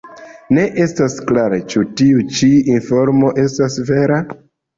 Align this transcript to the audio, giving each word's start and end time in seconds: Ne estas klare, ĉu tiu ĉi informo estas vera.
Ne 0.57 0.61
estas 0.85 1.17
klare, 1.31 1.59
ĉu 1.73 1.81
tiu 2.01 2.25
ĉi 2.39 2.49
informo 2.79 3.31
estas 3.45 3.79
vera. 3.93 4.21